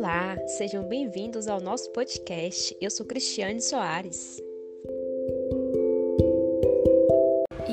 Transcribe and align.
Olá, 0.00 0.34
sejam 0.46 0.82
bem-vindos 0.82 1.46
ao 1.46 1.60
nosso 1.60 1.92
podcast. 1.92 2.74
Eu 2.80 2.90
sou 2.90 3.04
Cristiane 3.04 3.60
Soares. 3.60 4.40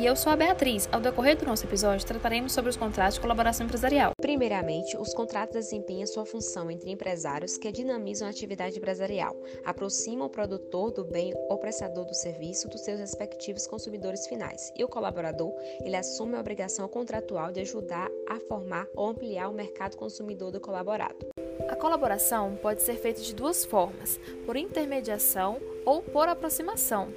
Eu 0.08 0.16
sou 0.16 0.32
a 0.32 0.38
Beatriz. 0.38 0.88
Ao 0.90 1.02
decorrer 1.02 1.36
do 1.36 1.46
nosso 1.46 1.66
episódio, 1.66 2.08
trataremos 2.08 2.54
sobre 2.54 2.70
os 2.70 2.78
contratos 2.78 3.16
de 3.16 3.20
colaboração 3.20 3.66
empresarial. 3.66 4.14
Primeiramente, 4.22 4.96
os 4.96 5.14
contratos 5.14 5.56
desempenham 5.56 6.08
sua 6.08 6.26
função 6.26 6.72
entre 6.72 6.90
empresários 6.90 7.58
que 7.58 7.70
dinamizam 7.74 8.26
a 8.26 8.32
atividade 8.32 8.78
empresarial, 8.78 9.36
aproximam 9.66 10.28
o 10.28 10.30
produtor 10.30 10.92
do 10.92 11.04
bem 11.04 11.34
ou 11.50 11.58
prestador 11.58 12.06
do 12.06 12.14
serviço 12.14 12.70
dos 12.70 12.86
seus 12.86 13.02
respectivos 13.02 13.68
consumidores 13.68 14.26
finais. 14.28 14.72
E 14.78 14.84
o 14.84 14.88
colaborador, 14.88 15.54
ele 15.82 15.98
assume 15.98 16.38
a 16.38 16.40
obrigação 16.40 16.88
contratual 16.88 17.52
de 17.52 17.60
ajudar 17.60 18.10
a 18.30 18.40
formar 18.40 18.88
ou 18.96 19.10
ampliar 19.10 19.50
o 19.50 19.54
mercado 19.54 19.98
consumidor 19.98 20.52
do 20.52 20.62
colaborado. 20.62 21.28
A 21.68 21.76
colaboração 21.76 22.58
pode 22.62 22.82
ser 22.82 22.96
feita 22.96 23.20
de 23.20 23.36
duas 23.36 23.66
formas: 23.66 24.18
por 24.46 24.56
intermediação 24.56 25.60
ou 25.88 26.02
por 26.02 26.28
aproximação. 26.28 27.08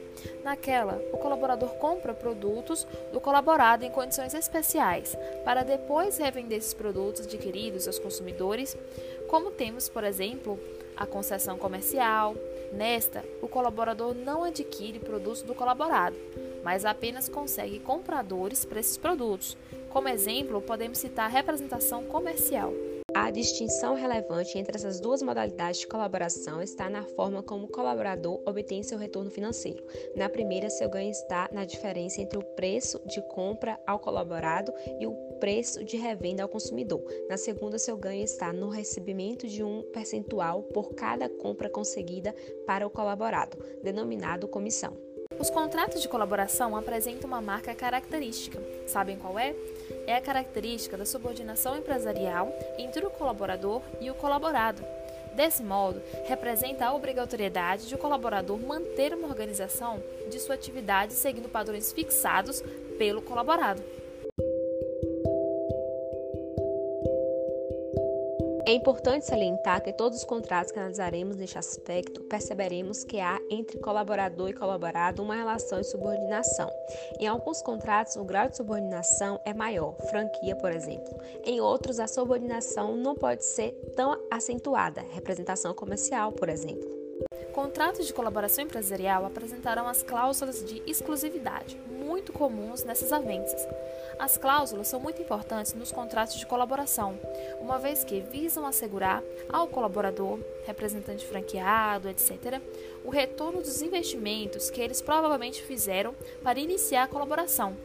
Naquela, 0.45 1.03
o 1.13 1.19
colaborador 1.19 1.71
compra 1.71 2.15
produtos 2.15 2.87
do 3.13 3.21
colaborado 3.21 3.85
em 3.85 3.91
condições 3.91 4.33
especiais, 4.33 5.17
para 5.45 5.65
depois 5.65 6.19
revender 6.19 6.59
esses 6.59 6.73
produtos 6.73 7.23
adquiridos 7.23 7.89
aos 7.89 7.99
consumidores, 7.99 8.79
como 9.27 9.51
temos, 9.51 9.89
por 9.89 10.05
exemplo, 10.05 10.57
a 10.97 11.05
concessão 11.05 11.59
comercial. 11.59 12.37
Nesta, 12.73 13.25
o 13.43 13.49
colaborador 13.49 14.15
não 14.15 14.45
adquire 14.45 15.01
produtos 15.01 15.43
do 15.43 15.53
colaborado, 15.53 16.15
mas 16.63 16.85
apenas 16.85 17.29
consegue 17.29 17.81
compradores 17.81 18.65
para 18.65 18.79
esses 18.79 18.97
produtos. 18.97 19.57
Como 19.89 20.09
exemplo, 20.09 20.63
podemos 20.63 20.99
citar 20.99 21.25
a 21.27 21.29
representação 21.29 22.05
comercial. 22.05 22.73
A 23.15 23.31
distinção 23.31 23.95
relevante 23.95 24.57
entre 24.57 24.77
essas 24.77 25.01
duas 25.01 25.23
modalidades 25.23 25.81
de 25.81 25.87
colaboração 25.87 26.63
está 26.63 26.89
na 26.89 27.03
forma 27.03 27.43
como 27.43 27.65
o 27.65 27.71
colaborador 27.71 28.41
obtém 28.47 28.83
seu 28.83 28.99
retorno 28.99 29.31
financeiro. 29.31 29.85
Na 30.15 30.29
primeira, 30.29 30.71
seu 30.71 30.89
ganho 30.89 31.11
está 31.11 31.49
na 31.53 31.65
diferença 31.65 32.21
entre 32.21 32.39
o 32.39 32.45
preço 32.55 33.01
de 33.07 33.21
compra 33.23 33.81
ao 33.87 33.99
colaborado 33.99 34.73
e 35.01 35.07
o 35.07 35.15
preço 35.41 35.85
de 35.85 35.97
revenda 35.97 36.43
ao 36.43 36.49
consumidor. 36.49 37.03
Na 37.29 37.37
segunda, 37.37 37.79
seu 37.79 37.97
ganho 37.97 38.23
está 38.23 38.53
no 38.53 38.69
recebimento 38.69 39.49
de 39.49 39.65
um 39.65 39.83
percentual 39.93 40.63
por 40.63 40.95
cada 40.95 41.29
compra 41.29 41.69
conseguida 41.69 42.35
para 42.67 42.87
o 42.87 42.91
colaborado, 42.91 43.59
denominado 43.83 44.47
comissão. 44.47 45.10
Os 45.41 45.49
contratos 45.49 46.03
de 46.03 46.09
colaboração 46.09 46.77
apresentam 46.77 47.27
uma 47.27 47.41
marca 47.41 47.75
característica. 47.75 48.63
Sabem 48.87 49.17
qual 49.17 49.39
é? 49.39 49.55
É 50.07 50.15
a 50.15 50.21
característica 50.21 50.99
da 50.99 51.07
subordinação 51.07 51.79
empresarial 51.79 52.53
entre 52.77 53.07
o 53.07 53.11
colaborador 53.11 53.81
e 54.03 54.11
o 54.11 54.15
colaborado. 54.15 54.85
Desse 55.35 55.63
modo, 55.63 56.03
representa 56.27 56.85
a 56.85 56.95
obrigatoriedade 56.95 57.89
de 57.89 57.95
o 57.95 57.99
colaborador 57.99 58.59
manter 58.59 59.15
uma 59.15 59.29
organização 59.29 60.03
de 60.29 60.39
sua 60.39 60.57
atividade 60.57 61.15
seguindo 61.15 61.49
padrões 61.49 61.91
fixados 61.91 62.63
pelo 62.99 63.23
colaborado. 63.23 63.83
É 68.71 68.73
importante 68.73 69.27
salientar 69.27 69.83
que 69.83 69.93
todos 69.93 70.19
os 70.19 70.25
contratos 70.25 70.71
que 70.71 70.79
analisaremos 70.79 71.35
neste 71.35 71.59
aspecto 71.59 72.21
perceberemos 72.21 73.03
que 73.03 73.19
há 73.19 73.41
entre 73.51 73.81
colaborador 73.81 74.49
e 74.49 74.53
colaborado 74.53 75.25
uma 75.25 75.35
relação 75.35 75.81
de 75.81 75.91
subordinação. 75.91 76.71
Em 77.19 77.27
alguns 77.27 77.61
contratos, 77.63 78.15
o 78.15 78.23
grau 78.23 78.49
de 78.49 78.57
subordinação 78.57 79.41
é 79.45 79.53
maior, 79.53 79.97
franquia, 80.09 80.55
por 80.55 80.71
exemplo. 80.71 81.21
Em 81.45 81.61
outros, 81.61 81.99
a 81.99 82.07
subordinação 82.07 82.95
não 82.95 83.17
pode 83.17 83.45
ser 83.45 83.73
tão 83.97 84.17
acentuada, 84.31 85.05
representação 85.15 85.75
comercial, 85.75 86.31
por 86.31 86.49
exemplo. 86.49 87.00
Contratos 87.53 88.07
de 88.07 88.13
colaboração 88.13 88.65
empresarial 88.65 89.27
apresentarão 89.27 89.89
as 89.89 90.03
cláusulas 90.03 90.65
de 90.65 90.83
exclusividade, 90.87 91.77
muito 91.89 92.33
comuns 92.33 92.85
nessas 92.85 93.13
avanças. 93.13 93.67
As 94.19 94.37
cláusulas 94.37 94.87
são 94.87 95.01
muito 95.01 95.21
importantes 95.21 95.75
nos 95.75 95.91
contratos 95.91 96.37
de 96.37 96.47
colaboração, 96.47 97.19
uma 97.61 97.79
vez 97.79 98.05
que 98.05 98.21
visam 98.21 98.65
assegurar 98.65 99.23
ao 99.49 99.67
colaborador, 99.67 100.39
representante 100.65 101.27
franqueado, 101.27 102.09
etc., 102.09 102.61
o 103.05 103.11
retorno 103.11 103.61
dos 103.61 103.83
investimentos 103.83 104.71
que 104.71 104.81
eles 104.81 105.03
provavelmente 105.03 105.63
fizeram 105.63 106.15
para 106.43 106.61
iniciar 106.61 107.05
a 107.05 107.09
colaboração 107.09 107.77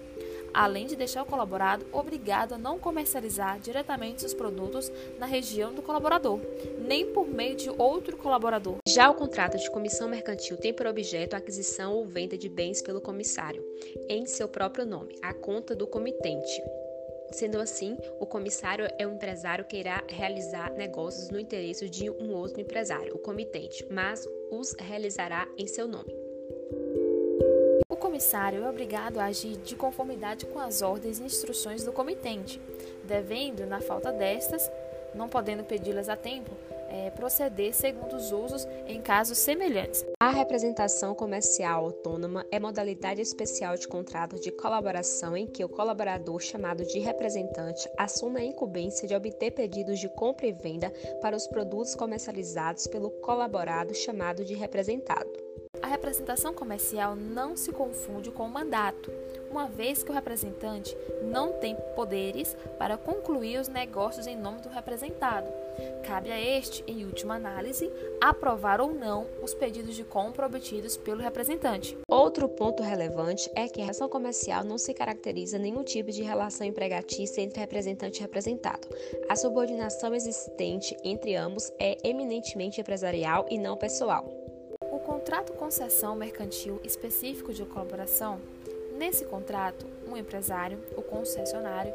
além 0.56 0.88
de 0.88 0.96
deixar 0.96 1.22
o 1.22 1.26
colaborado 1.26 1.86
obrigado 1.92 2.54
a 2.54 2.58
não 2.58 2.80
comercializar 2.80 3.60
diretamente 3.60 4.22
seus 4.22 4.34
produtos 4.34 4.90
na 5.20 5.26
região 5.26 5.74
do 5.74 5.82
colaborador, 5.82 6.40
nem 6.80 7.12
por 7.12 7.28
meio 7.28 7.56
de 7.56 7.70
outro 7.70 8.16
colaborador. 8.16 8.78
Já 8.88 9.10
o 9.10 9.16
contrato 9.16 9.58
de 9.58 9.70
comissão 9.70 10.08
mercantil 10.08 10.56
tem 10.56 10.74
por 10.74 10.88
objeto 10.88 11.34
a 11.34 11.38
aquisição 11.38 11.94
ou 11.94 12.06
venda 12.06 12.38
de 12.38 12.48
bens 12.48 12.82
pelo 12.82 13.02
comissário, 13.02 13.64
em 14.08 14.26
seu 14.26 14.48
próprio 14.48 14.86
nome, 14.86 15.16
a 15.22 15.34
conta 15.34 15.76
do 15.76 15.86
comitente. 15.86 16.64
Sendo 17.32 17.60
assim, 17.60 17.98
o 18.20 18.26
comissário 18.26 18.88
é 18.98 19.06
um 19.06 19.16
empresário 19.16 19.66
que 19.66 19.76
irá 19.76 20.02
realizar 20.08 20.72
negócios 20.72 21.30
no 21.30 21.40
interesse 21.40 21.90
de 21.90 22.10
um 22.10 22.32
outro 22.34 22.62
empresário, 22.62 23.14
o 23.14 23.20
comitente, 23.20 23.86
mas 23.92 24.26
os 24.50 24.74
realizará 24.80 25.46
em 25.58 25.68
seu 25.68 25.88
nome 25.88 26.25
comissário 28.06 28.64
é 28.64 28.70
obrigado 28.70 29.18
a 29.18 29.26
agir 29.26 29.58
de 29.58 29.76
conformidade 29.76 30.46
com 30.46 30.60
as 30.60 30.84
ordens 30.84 31.18
e 31.18 31.24
instruções 31.24 31.84
do 31.84 31.92
comitente, 31.92 32.62
devendo, 33.04 33.66
na 33.66 33.82
falta 33.82 34.12
destas, 34.12 34.70
não 35.16 35.28
podendo 35.28 35.64
pedi-las 35.64 36.08
a 36.08 36.16
tempo, 36.16 36.52
é, 36.88 37.10
proceder 37.10 37.74
segundo 37.74 38.16
os 38.16 38.32
usos 38.32 38.68
em 38.86 39.02
casos 39.02 39.40
semelhantes. 39.40 40.06
A 40.20 40.30
representação 40.30 41.16
comercial 41.16 41.86
autônoma 41.86 42.46
é 42.52 42.60
modalidade 42.60 43.22
especial 43.22 43.76
de 43.76 43.88
contrato 43.88 44.40
de 44.40 44.52
colaboração 44.52 45.36
em 45.36 45.48
que 45.48 45.66
o 45.66 45.70
colaborador, 45.70 46.40
chamado 46.40 46.86
de 46.86 47.00
representante, 47.00 47.90
assume 47.98 48.40
a 48.40 48.46
incumbência 48.46 49.08
de 49.08 49.16
obter 49.16 49.50
pedidos 49.50 50.00
de 50.00 50.10
compra 50.10 50.46
e 50.46 50.54
venda 50.54 50.94
para 51.24 51.36
os 51.36 51.48
produtos 51.48 51.96
comercializados 51.96 52.86
pelo 52.86 53.10
colaborado, 53.10 53.96
chamado 53.96 54.46
de 54.46 54.54
representado. 54.54 55.45
A 55.82 55.88
representação 55.88 56.54
comercial 56.54 57.16
não 57.16 57.56
se 57.56 57.72
confunde 57.72 58.32
com 58.32 58.44
o 58.44 58.50
mandato, 58.50 59.12
uma 59.50 59.68
vez 59.68 60.04
que 60.04 60.12
o 60.12 60.14
representante 60.14 60.96
não 61.24 61.54
tem 61.54 61.76
poderes 61.96 62.56
para 62.78 62.98
concluir 62.98 63.60
os 63.60 63.68
negócios 63.68 64.28
em 64.28 64.36
nome 64.36 64.62
do 64.62 64.70
representado. 64.70 65.48
Cabe 66.06 66.32
a 66.32 66.40
este, 66.40 66.84
em 66.88 67.06
última 67.06 67.36
análise, 67.36 67.92
aprovar 68.22 68.80
ou 68.82 68.94
não 68.94 69.28
os 69.42 69.54
pedidos 69.54 69.96
de 69.96 70.04
compra 70.04 70.46
obtidos 70.46 70.98
pelo 70.98 71.22
representante. 71.22 71.98
Outro 72.10 72.48
ponto 72.48 72.84
relevante 72.84 73.50
é 73.56 73.68
que 73.68 73.82
a 73.82 73.86
relação 73.86 74.10
comercial 74.10 74.64
não 74.64 74.78
se 74.78 74.94
caracteriza 74.94 75.58
nenhum 75.58 75.84
tipo 75.84 76.12
de 76.12 76.24
relação 76.24 76.66
empregatícia 76.66 77.42
entre 77.42 77.60
representante 77.60 78.20
e 78.20 78.22
representado. 78.22 78.88
A 79.30 79.36
subordinação 79.36 80.14
existente 80.14 80.96
entre 81.04 81.36
ambos 81.36 81.72
é 81.80 81.98
eminentemente 82.08 82.80
empresarial 82.80 83.46
e 83.50 83.58
não 83.58 83.78
pessoal 83.78 84.26
contrato 85.06 85.54
concessão 85.54 86.16
mercantil 86.16 86.82
específico 86.84 87.54
de 87.54 87.64
colaboração, 87.64 88.42
nesse 88.98 89.24
contrato, 89.24 89.86
um 90.08 90.18
empresário, 90.18 90.80
o 90.98 91.02
concessionário, 91.04 91.94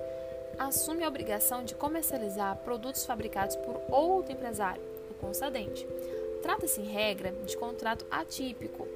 assume 0.57 1.03
a 1.03 1.09
obrigação 1.09 1.65
de 1.65 1.75
comercializar 1.75 2.57
produtos 2.59 3.05
fabricados 3.05 3.57
por 3.57 3.81
outro 3.89 4.33
empresário, 4.33 4.81
o 5.11 5.15
concedente. 5.15 5.89
Trata-se, 6.41 6.81
em 6.81 6.85
regra, 6.85 7.33
de 7.45 7.57
contrato 7.57 8.07
atípico, 8.11 8.87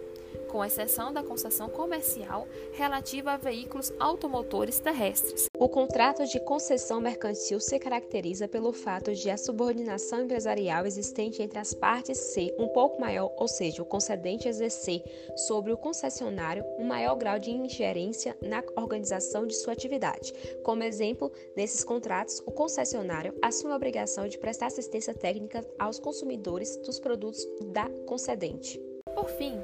com 0.55 0.65
exceção 0.65 1.13
da 1.13 1.21
concessão 1.21 1.69
comercial 1.69 2.47
relativa 2.75 3.33
a 3.33 3.37
veículos 3.37 3.93
automotores 3.99 4.79
terrestres. 4.79 5.47
O 5.59 5.69
contrato 5.69 6.25
de 6.27 6.39
concessão 6.39 7.01
mercantil 7.01 7.59
se 7.59 7.77
caracteriza 7.77 8.47
pelo 8.47 8.73
fato 8.73 9.13
de 9.13 9.29
a 9.29 9.37
subordinação 9.37 10.23
empresarial 10.23 10.87
existente 10.87 11.43
entre 11.43 11.59
as 11.59 11.75
partes 11.75 12.17
ser 12.19 12.55
um 12.57 12.69
pouco 12.69 13.01
maior, 13.01 13.35
ou 13.37 13.49
seja, 13.49 13.83
o 13.83 13.85
concedente 13.85 14.47
exercer 14.47 15.03
sobre 15.35 15.73
o 15.73 15.77
concessionário 15.77 16.65
um 16.79 16.85
maior 16.85 17.17
grau 17.17 17.37
de 17.37 17.51
ingerência 17.51 18.39
na 18.41 18.63
organização 18.77 19.49
de 19.49 19.55
sua 19.55 19.73
atividade. 19.73 20.33
Como 20.63 20.85
exemplo, 20.85 21.33
nesses 21.57 21.83
contratos, 21.83 22.41
o 22.47 22.53
concessionário 22.53 23.35
assume 23.43 23.73
a 23.73 23.77
obrigação 23.77 24.29
de 24.29 24.39
prestar 24.39 24.67
assistência 24.67 25.15
técnica 25.15 25.67
aos 25.81 25.99
consumidores 25.99 26.77
dos 26.77 27.01
produtos 27.01 27.45
da 27.73 27.89
concedente. 28.07 28.81
Por 29.17 29.29
fim, 29.31 29.61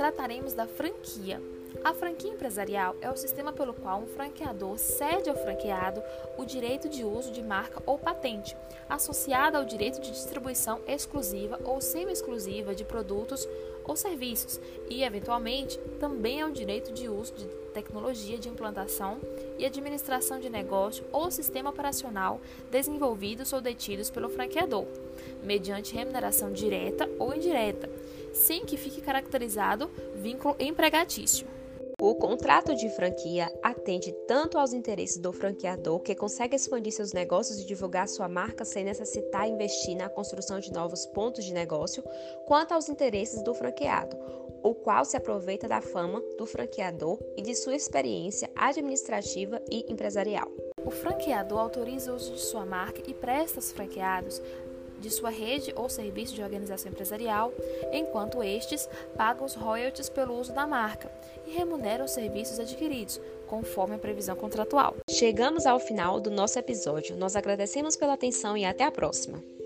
trataremos 0.00 0.54
da 0.54 0.66
franquia. 0.66 1.38
A 1.84 1.92
franquia 1.92 2.30
empresarial 2.30 2.96
é 3.02 3.10
o 3.10 3.16
sistema 3.18 3.52
pelo 3.52 3.74
qual 3.74 4.00
um 4.00 4.06
franqueador 4.06 4.78
cede 4.78 5.28
ao 5.28 5.36
franqueado 5.36 6.02
o 6.38 6.44
direito 6.46 6.88
de 6.88 7.04
uso 7.04 7.30
de 7.30 7.42
marca 7.42 7.82
ou 7.84 7.98
patente, 7.98 8.56
associada 8.88 9.58
ao 9.58 9.64
direito 9.66 10.00
de 10.00 10.10
distribuição 10.10 10.80
exclusiva 10.88 11.60
ou 11.64 11.82
semi-exclusiva 11.82 12.74
de 12.74 12.82
produtos 12.82 13.46
ou 13.84 13.94
serviços, 13.94 14.58
e, 14.88 15.02
eventualmente, 15.02 15.78
também 15.98 16.40
ao 16.40 16.50
direito 16.50 16.94
de 16.94 17.06
uso 17.06 17.34
de 17.34 17.44
tecnologia 17.74 18.38
de 18.38 18.48
implantação 18.48 19.20
e 19.58 19.66
administração 19.66 20.40
de 20.40 20.48
negócio 20.48 21.04
ou 21.12 21.30
sistema 21.30 21.68
operacional 21.68 22.40
desenvolvidos 22.70 23.52
ou 23.52 23.60
detidos 23.60 24.08
pelo 24.08 24.30
franqueador, 24.30 24.86
mediante 25.42 25.94
remuneração 25.94 26.52
direta 26.52 27.06
ou 27.18 27.34
indireta, 27.34 27.90
sem 28.32 28.64
que 28.64 28.76
fique 28.76 29.00
caracterizado 29.00 29.90
vínculo 30.16 30.56
empregatício. 30.58 31.46
O 32.02 32.14
contrato 32.14 32.74
de 32.74 32.88
franquia 32.88 33.52
atende 33.62 34.10
tanto 34.26 34.56
aos 34.56 34.72
interesses 34.72 35.18
do 35.18 35.34
franqueador, 35.34 36.00
que 36.00 36.14
consegue 36.14 36.56
expandir 36.56 36.94
seus 36.94 37.12
negócios 37.12 37.58
e 37.58 37.66
divulgar 37.66 38.08
sua 38.08 38.26
marca 38.26 38.64
sem 38.64 38.84
necessitar 38.84 39.46
investir 39.46 39.94
na 39.94 40.08
construção 40.08 40.58
de 40.60 40.72
novos 40.72 41.04
pontos 41.04 41.44
de 41.44 41.52
negócio, 41.52 42.02
quanto 42.46 42.72
aos 42.72 42.88
interesses 42.88 43.44
do 43.44 43.52
franqueado, 43.52 44.16
o 44.62 44.74
qual 44.74 45.04
se 45.04 45.14
aproveita 45.14 45.68
da 45.68 45.82
fama 45.82 46.22
do 46.38 46.46
franqueador 46.46 47.18
e 47.36 47.42
de 47.42 47.54
sua 47.54 47.76
experiência 47.76 48.50
administrativa 48.56 49.60
e 49.70 49.84
empresarial. 49.92 50.50
O 50.82 50.90
franqueador 50.90 51.58
autoriza 51.58 52.12
o 52.12 52.16
uso 52.16 52.32
de 52.32 52.40
sua 52.40 52.64
marca 52.64 53.02
e 53.06 53.12
presta 53.12 53.58
aos 53.58 53.72
franqueados 53.72 54.40
de 55.00 55.10
sua 55.10 55.30
rede 55.30 55.72
ou 55.74 55.88
serviço 55.88 56.34
de 56.34 56.42
organização 56.42 56.90
empresarial, 56.90 57.52
enquanto 57.92 58.42
estes 58.42 58.88
pagam 59.16 59.44
os 59.44 59.54
royalties 59.54 60.08
pelo 60.08 60.38
uso 60.38 60.52
da 60.52 60.66
marca 60.66 61.10
e 61.46 61.50
remuneram 61.50 62.04
os 62.04 62.12
serviços 62.12 62.60
adquiridos, 62.60 63.20
conforme 63.46 63.96
a 63.96 63.98
previsão 63.98 64.36
contratual. 64.36 64.96
Chegamos 65.08 65.66
ao 65.66 65.80
final 65.80 66.20
do 66.20 66.30
nosso 66.30 66.58
episódio. 66.58 67.16
Nós 67.16 67.34
agradecemos 67.34 67.96
pela 67.96 68.12
atenção 68.12 68.56
e 68.56 68.64
até 68.64 68.84
a 68.84 68.92
próxima. 68.92 69.42